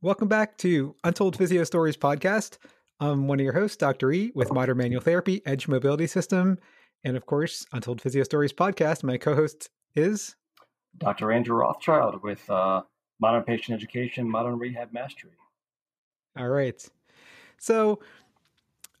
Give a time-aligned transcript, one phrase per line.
[0.00, 2.58] Welcome back to Untold Physio Stories podcast.
[3.00, 4.12] I'm one of your hosts, Dr.
[4.12, 6.56] E, with Modern Manual Therapy, Edge Mobility System,
[7.02, 9.02] and of course, Untold Physio Stories podcast.
[9.02, 10.36] My co host is
[10.98, 11.32] Dr.
[11.32, 12.82] Andrew Rothschild with uh,
[13.18, 15.32] Modern Patient Education, Modern Rehab Mastery.
[16.38, 16.80] All right.
[17.58, 17.98] So,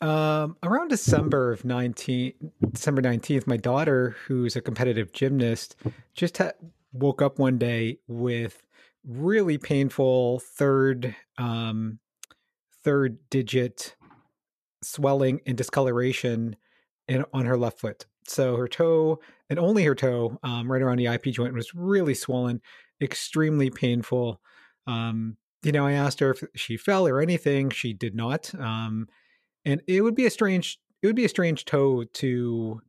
[0.00, 2.32] um, around December of 19,
[2.72, 5.76] December 19th, my daughter, who's a competitive gymnast,
[6.14, 6.54] just ha-
[6.92, 8.64] woke up one day with
[9.06, 11.98] really painful third um,
[12.84, 13.96] third digit
[14.82, 16.56] swelling and discoloration
[17.08, 18.06] in, on her left foot.
[18.26, 19.20] So her toe
[19.50, 22.60] and only her toe, um, right around the IP joint, was really swollen,
[23.00, 24.40] extremely painful.
[24.86, 27.70] Um, you know, I asked her if she fell or anything.
[27.70, 28.54] She did not.
[28.54, 29.08] Um,
[29.64, 32.80] and it would be a strange, it would be a strange toe to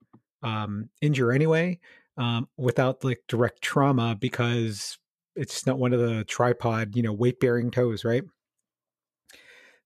[0.44, 1.80] um, injure anyway,
[2.18, 4.98] um, without like direct trauma because
[5.40, 8.24] it's not one of the tripod, you know, weight bearing toes, right?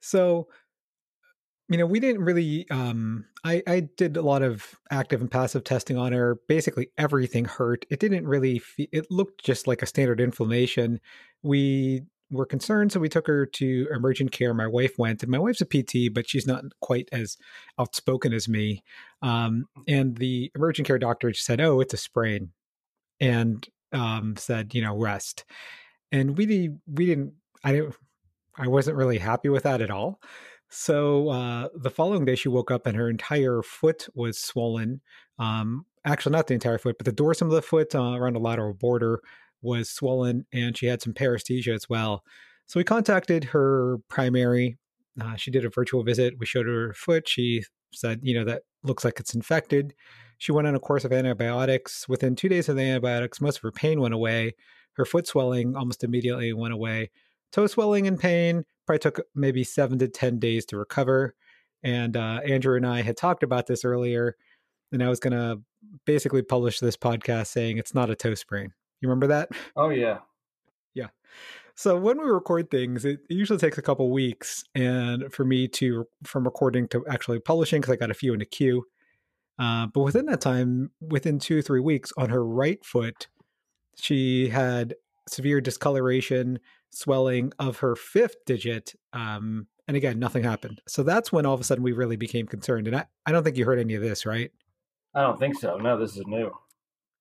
[0.02, 0.48] So,
[1.70, 2.70] you know, we didn't really.
[2.70, 6.38] Um, I I did a lot of active and passive testing on her.
[6.48, 7.86] Basically, everything hurt.
[7.90, 8.60] It didn't really.
[8.60, 11.00] Fe- it looked just like a standard inflammation.
[11.42, 14.54] We were concerned, so we took her to emergent care.
[14.54, 17.38] My wife went, and my wife's a PT, but she's not quite as
[17.80, 18.84] outspoken as me.
[19.22, 22.52] Um, and the emergent care doctor just said, "Oh, it's a sprain,"
[23.22, 25.46] and um, said, "You know, rest."
[26.12, 27.34] And we we didn't.
[27.64, 27.96] I didn't.
[28.58, 30.20] I wasn't really happy with that at all.
[30.70, 35.02] So uh, the following day, she woke up and her entire foot was swollen.
[35.38, 38.40] Um, actually, not the entire foot, but the dorsum of the foot uh, around the
[38.40, 39.22] lateral border
[39.62, 42.24] was swollen, and she had some paresthesia as well.
[42.66, 44.78] So we contacted her primary.
[45.22, 46.36] Uh, she did a virtual visit.
[46.40, 47.30] We showed her her foot.
[47.30, 49.94] She said, you know, that looks like it's infected.
[50.38, 52.08] She went on a course of antibiotics.
[52.08, 54.56] Within two days of the antibiotics, most of her pain went away.
[54.94, 57.10] Her foot swelling almost immediately went away
[57.54, 61.36] toe swelling and pain probably took maybe seven to 10 days to recover.
[61.84, 64.36] And uh, Andrew and I had talked about this earlier,
[64.92, 65.62] and I was going to
[66.06, 68.74] basically publish this podcast saying it's not a toe sprain.
[69.00, 69.50] You remember that?
[69.76, 70.20] Oh, yeah.
[70.94, 71.08] Yeah.
[71.76, 76.08] So when we record things, it usually takes a couple weeks, and for me to
[76.24, 78.86] from recording to actually publishing because I got a few in the queue.
[79.60, 83.28] Uh, but within that time, within two or three weeks, on her right foot,
[83.96, 84.96] she had
[85.28, 88.94] severe discoloration, swelling of her fifth digit.
[89.14, 90.82] Um, and again, nothing happened.
[90.88, 92.88] So that's when all of a sudden we really became concerned.
[92.88, 94.52] And I, I don't think you heard any of this, right?
[95.14, 95.78] I don't think so.
[95.78, 96.52] No, this is new.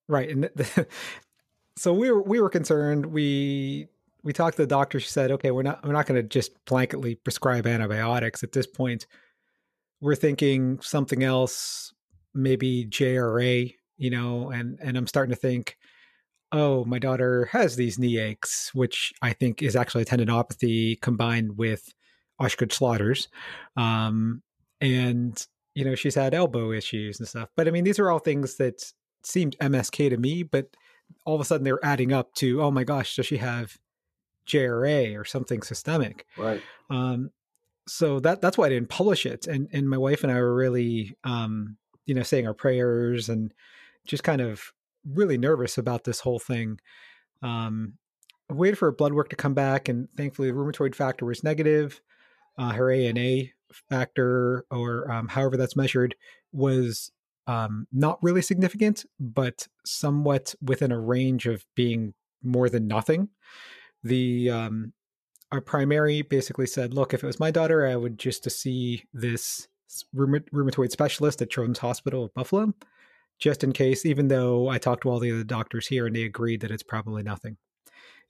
[0.08, 0.30] Right.
[0.30, 0.86] And the,
[1.76, 3.06] so we were we were concerned.
[3.06, 3.88] We
[4.22, 5.00] we talked to the doctor.
[5.00, 8.66] She said, "Okay, we're not we're not going to just blanketly prescribe antibiotics at this
[8.66, 9.06] point.
[10.00, 11.92] We're thinking something else,
[12.34, 15.76] maybe JRA, you know." And and I'm starting to think,
[16.52, 21.56] oh, my daughter has these knee aches, which I think is actually a tendinopathy combined
[21.56, 21.92] with
[22.38, 23.28] Osgood Schlatter's,
[23.76, 24.42] Um,
[24.80, 27.48] and you know, she's had elbow issues and stuff.
[27.56, 28.92] But I mean, these are all things that
[29.22, 30.76] seemed MSK to me, but
[31.24, 33.78] all of a sudden they're adding up to, oh my gosh, does she have
[34.46, 36.26] JRA or something systemic?
[36.36, 36.60] Right.
[36.90, 37.30] Um,
[37.88, 39.46] so that that's why I didn't publish it.
[39.46, 43.52] And and my wife and I were really, um, you know, saying our prayers and
[44.06, 44.72] just kind of
[45.04, 46.78] really nervous about this whole thing.
[47.42, 47.94] Um,
[48.50, 52.00] I waited for blood work to come back, and thankfully the rheumatoid factor was negative.
[52.58, 53.44] Uh, her ANA
[53.88, 56.14] factor, or um, however that's measured,
[56.52, 57.10] was
[57.46, 63.28] um, not really significant, but somewhat within a range of being more than nothing.
[64.04, 64.92] The um,
[65.50, 69.04] our primary basically said, "Look, if it was my daughter, I would just to see
[69.12, 69.68] this
[70.14, 72.74] rheumatoid specialist at Children's Hospital of Buffalo,
[73.38, 76.24] just in case." Even though I talked to all the other doctors here, and they
[76.24, 77.56] agreed that it's probably nothing.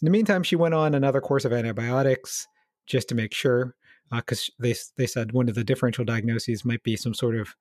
[0.00, 2.48] In the meantime, she went on another course of antibiotics
[2.86, 3.74] just to make sure,
[4.10, 7.54] because uh, they they said one of the differential diagnoses might be some sort of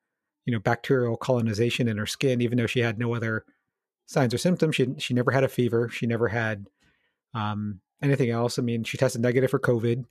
[0.45, 3.45] you know bacterial colonization in her skin, even though she had no other
[4.07, 4.75] signs or symptoms.
[4.75, 5.89] She she never had a fever.
[5.89, 6.67] She never had
[7.33, 8.59] um, anything else.
[8.59, 10.05] I mean, she tested negative for COVID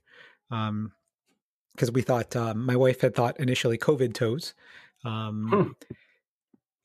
[1.73, 4.53] because we thought um, my wife had thought initially COVID toes.
[5.03, 5.75] Um,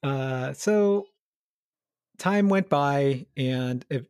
[0.03, 0.09] hmm.
[0.09, 1.07] uh, so
[2.19, 4.05] time went by, and if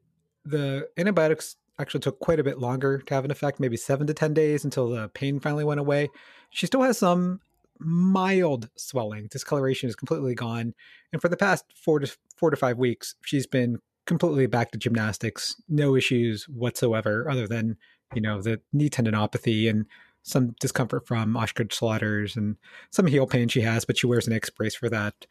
[0.44, 4.14] the antibiotics actually took quite a bit longer to have an effect, maybe seven to
[4.14, 6.08] 10 days until the pain finally went away.
[6.50, 7.40] She still has some
[7.78, 9.28] mild swelling.
[9.30, 10.74] Discoloration is completely gone.
[11.12, 14.78] And for the past four to four to five weeks, she's been completely back to
[14.78, 17.76] gymnastics, no issues whatsoever, other than,
[18.14, 19.86] you know, the knee tendinopathy and
[20.26, 22.56] some discomfort from Osgood-Schlatter's and
[22.90, 25.26] some heel pain she has, but she wears an X brace for that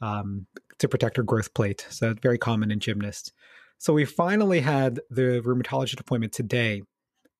[0.00, 0.46] um,
[0.78, 1.86] to protect her growth plate.
[1.90, 3.32] So very common in gymnasts.
[3.78, 6.82] So we finally had the rheumatologist appointment today.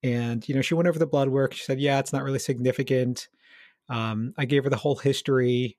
[0.03, 1.53] And, you know, she went over the blood work.
[1.53, 3.27] She said, yeah, it's not really significant.
[3.89, 5.77] Um, I gave her the whole history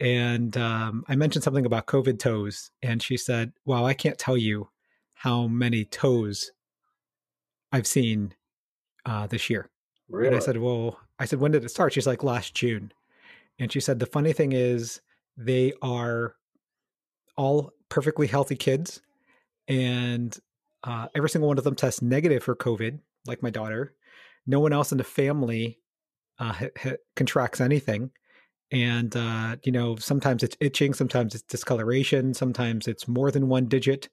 [0.00, 4.36] and um, I mentioned something about COVID toes, and she said, "Well, I can't tell
[4.36, 4.68] you
[5.14, 6.52] how many toes
[7.72, 8.34] I've seen
[9.06, 9.70] uh, this year."
[10.08, 10.28] Really?
[10.28, 12.92] And I said, "Well," I said, "When did it start?" She's like, "Last June,"
[13.58, 15.00] and she said, "The funny thing is,
[15.36, 16.36] they are
[17.36, 19.00] all perfectly healthy kids,
[19.68, 20.36] and
[20.84, 23.94] uh, every single one of them tests negative for COVID, like my daughter.
[24.46, 25.80] No one else in the family
[26.38, 28.10] uh, ha- ha- contracts anything."
[28.72, 33.66] and uh, you know sometimes it's itching sometimes it's discoloration sometimes it's more than one
[33.66, 34.08] digit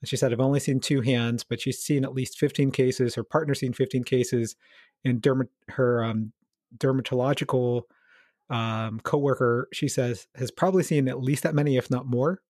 [0.00, 3.14] And she said i've only seen two hands but she's seen at least 15 cases
[3.14, 4.56] her partner's seen 15 cases
[5.04, 6.32] and derma- her um,
[6.76, 7.82] dermatological
[8.48, 12.40] um, coworker she says has probably seen at least that many if not more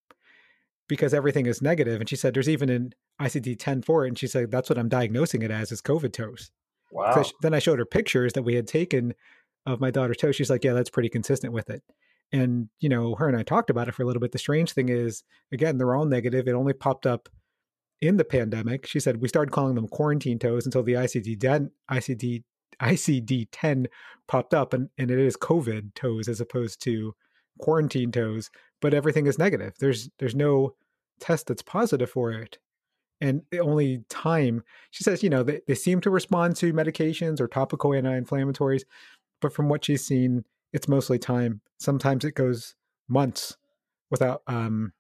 [0.89, 4.27] because everything is negative and she said there's even an icd-10 for it and she
[4.27, 6.51] said that's what i'm diagnosing it as is covid toes
[6.91, 9.15] wow so then i showed her pictures that we had taken
[9.67, 11.83] of my daughter's toe, she's like, yeah, that's pretty consistent with it.
[12.33, 14.33] And, you know, her and I talked about it for a little bit.
[14.33, 16.47] The strange thing is, again, they're all negative.
[16.47, 17.29] It only popped up
[18.01, 18.87] in the pandemic.
[18.87, 22.45] She said we started calling them quarantine toes until the ICD 10, ICD,
[22.81, 23.87] ICD 10
[24.27, 27.15] popped up and, and it is COVID toes as opposed to
[27.59, 28.51] quarantine toes,
[28.81, 29.75] but everything is negative.
[29.79, 30.75] There's there's no
[31.21, 32.59] test that's positive for it.
[33.21, 37.39] And the only time she says, you know, they, they seem to respond to medications
[37.39, 38.83] or topical anti-inflammatories,
[39.43, 41.61] but from what she's seen, it's mostly time.
[41.79, 42.75] Sometimes it goes
[43.09, 43.57] months
[44.11, 44.93] without um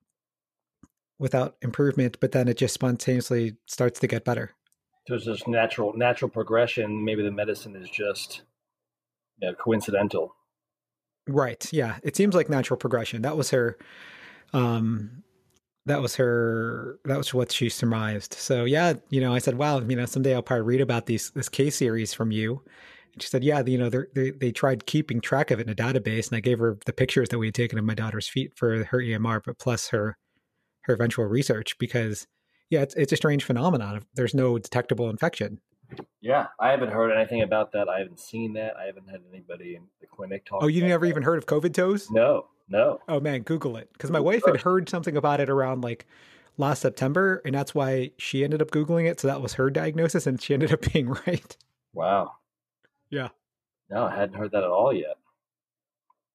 [1.20, 4.50] without improvement, but then it just spontaneously starts to get better.
[5.06, 7.04] There's this natural natural progression.
[7.04, 8.42] Maybe the medicine is just
[9.40, 10.34] you know, coincidental.
[11.28, 11.70] Right.
[11.72, 11.98] Yeah.
[12.02, 13.22] It seems like natural progression.
[13.22, 13.78] That was her
[14.52, 15.22] um
[15.86, 18.34] that was her that was what she surmised.
[18.34, 21.30] So yeah, you know, I said, wow, you know, someday I'll probably read about these
[21.30, 22.62] this case series from you
[23.12, 25.74] and she said, "Yeah, you know, they they tried keeping track of it in a
[25.74, 28.52] database, and I gave her the pictures that we had taken of my daughter's feet
[28.56, 30.16] for her EMR, but plus her
[30.90, 32.26] her eventual research because,
[32.68, 34.04] yeah, it's it's a strange phenomenon.
[34.14, 35.61] There's no detectable infection.
[36.20, 37.88] Yeah, I haven't heard anything about that.
[37.88, 38.76] I haven't seen that.
[38.76, 40.62] I haven't had anybody in the clinic talk.
[40.62, 41.11] Oh, you never that.
[41.11, 42.11] even heard of COVID toes?
[42.11, 43.00] No, no.
[43.09, 46.06] Oh man, Google it because my wife had heard something about it around like
[46.56, 49.18] last September, and that's why she ended up googling it.
[49.20, 51.56] So that was her diagnosis, and she ended up being right.
[51.92, 52.32] Wow.
[53.11, 53.28] Yeah.
[53.90, 55.16] No, I hadn't heard that at all yet.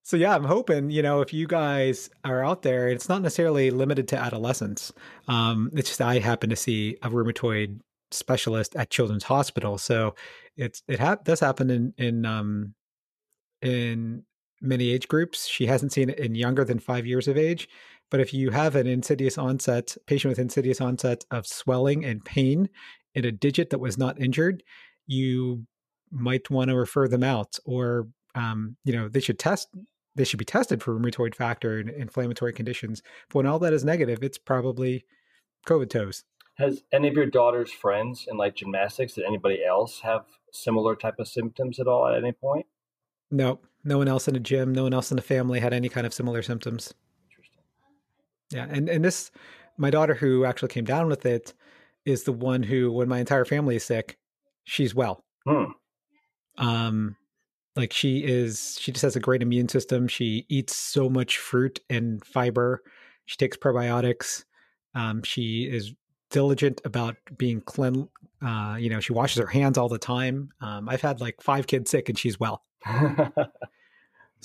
[0.06, 3.72] So yeah, I'm hoping you know if you guys are out there, it's not necessarily
[3.72, 4.94] limited to adolescents.
[5.28, 7.80] Um, it's just I happen to see a rheumatoid
[8.12, 10.14] specialist at Children's Hospital, so
[10.58, 12.76] it's it ha- does happen in in um,
[13.64, 14.22] in
[14.62, 15.48] many age groups.
[15.48, 17.68] She hasn't seen it in younger than five years of age,
[18.12, 22.70] but if you have an insidious onset patient with insidious onset of swelling and pain
[23.16, 24.62] in a digit that was not injured,
[25.08, 25.66] you
[26.12, 29.70] might want to refer them out or um, you know they should test
[30.16, 33.02] they should be tested for rheumatoid factor and inflammatory conditions.
[33.30, 35.06] But when all that is negative, it's probably
[35.68, 36.24] COVID toes.
[36.58, 41.20] Has any of your daughter's friends in like gymnastics, did anybody else have similar type
[41.20, 42.66] of symptoms at all at any point?
[43.30, 45.90] No, no one else in a gym, no one else in the family had any
[45.90, 46.94] kind of similar symptoms.
[47.30, 47.64] Interesting.
[48.52, 49.32] Yeah, and and this,
[49.78, 51.54] my daughter who actually came down with it,
[52.06, 54.18] is the one who, when my entire family is sick,
[54.64, 55.24] she's well.
[55.46, 55.72] Hmm.
[56.58, 57.18] Um,
[57.76, 60.08] like she is, she just has a great immune system.
[60.08, 62.82] She eats so much fruit and fiber.
[63.26, 64.46] She takes probiotics.
[64.94, 65.94] Um, she is
[66.30, 68.08] diligent about being clean.
[68.46, 70.50] Uh, you know, she washes her hands all the time.
[70.62, 72.64] Um, I've had like five kids sick, and she's well.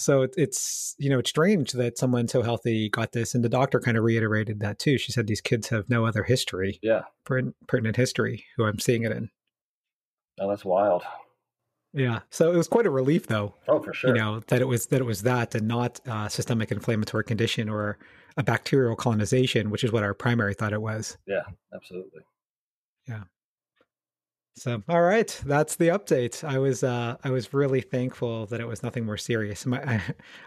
[0.00, 3.50] So it, it's you know it's strange that someone so healthy got this, and the
[3.50, 4.96] doctor kind of reiterated that too.
[4.96, 7.02] She said these kids have no other history, yeah.
[7.24, 9.28] pertinent, pertinent history, who I'm seeing it in.
[10.40, 11.02] Oh, that's wild.
[11.92, 13.54] Yeah, so it was quite a relief, though.
[13.68, 14.14] Oh, for sure.
[14.14, 17.68] You know that it was that it was that, and not a systemic inflammatory condition
[17.68, 17.98] or
[18.36, 21.18] a bacterial colonization, which is what our primary thought it was.
[21.26, 21.42] Yeah,
[21.74, 22.22] absolutely.
[23.08, 23.24] Yeah.
[24.56, 26.44] So, all right, that's the update.
[26.44, 29.64] I was uh, I was really thankful that it was nothing more serious.
[29.66, 30.02] My, I,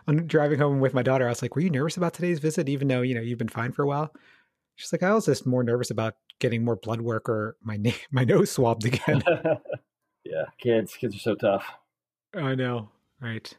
[0.08, 2.70] on driving home with my daughter, I was like, "Were you nervous about today's visit,
[2.70, 4.14] even though you know you've been fine for a while?"
[4.76, 7.92] She's like, "I was just more nervous about getting more blood work or my na-
[8.12, 9.24] my nose swabbed again."
[10.24, 11.66] yeah, kids, kids are so tough.
[12.36, 12.90] I know,
[13.22, 13.54] right?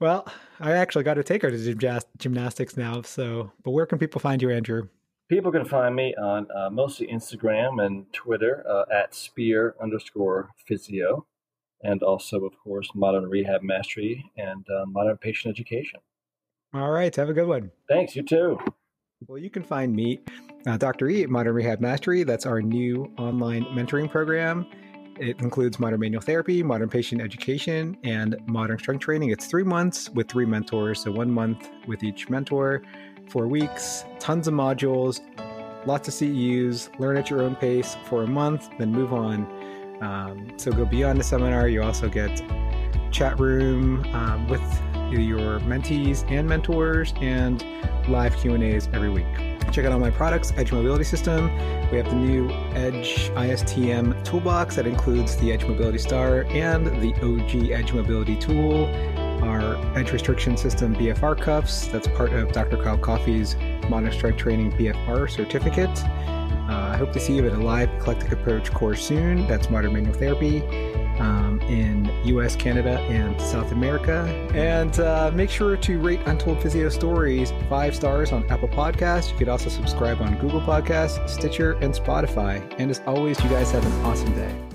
[0.00, 0.28] Well,
[0.60, 3.02] I actually got to take her to gymnastics now.
[3.02, 4.88] So, but where can people find you, Andrew?
[5.28, 11.26] People can find me on uh, mostly Instagram and Twitter uh, at spear underscore physio,
[11.82, 16.00] and also, of course, Modern Rehab Mastery and uh, Modern Patient Education.
[16.72, 17.70] All right, have a good one.
[17.88, 18.58] Thanks, you too.
[19.26, 20.20] Well, you can find me,
[20.66, 21.08] uh, Dr.
[21.08, 22.22] E, at Modern Rehab Mastery.
[22.22, 24.66] That's our new online mentoring program.
[25.20, 29.30] It includes modern manual therapy, modern patient education, and modern strength training.
[29.30, 32.82] It's three months with three mentors, so one month with each mentor,
[33.28, 35.20] four weeks, tons of modules,
[35.86, 39.46] lots of CEUs, learn at your own pace for a month, then move on.
[40.00, 41.68] Um, so go beyond the seminar.
[41.68, 42.40] You also get
[43.10, 44.62] chat room um, with
[45.10, 47.64] your mentees and mentors and
[48.08, 49.57] live Q&As every week.
[49.72, 51.52] Check out all my products, Edge Mobility System.
[51.90, 57.14] We have the new Edge ISTM toolbox that includes the Edge Mobility Star and the
[57.22, 58.86] OG Edge Mobility tool,
[59.42, 61.86] our Edge Restriction System BFR cuffs.
[61.88, 62.76] That's part of Dr.
[62.78, 63.56] Kyle Coffey's
[63.88, 66.02] Modern Strength Training BFR certificate.
[66.68, 69.46] Uh, I hope to see you at a live eclectic approach course soon.
[69.46, 70.62] That's modern manual therapy
[71.20, 74.24] um, in US, Canada, and South America.
[74.54, 79.30] And uh, make sure to rate Untold Physio Stories five stars on Apple Podcasts.
[79.30, 82.62] You could also subscribe on Google Podcasts, Stitcher, and Spotify.
[82.78, 84.67] And as always, you guys have an awesome day.